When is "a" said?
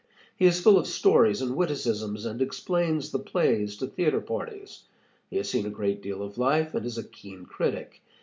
5.67-5.69, 6.97-7.03